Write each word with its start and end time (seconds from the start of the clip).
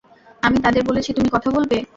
আমি 0.43 0.57
তাদের 0.59 0.83
বলেছি, 0.85 1.13
তুমি 1.13 1.29
কথা 1.31 1.49
বলবে। 1.51 1.77